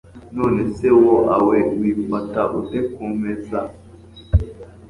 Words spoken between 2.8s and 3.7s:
kumeza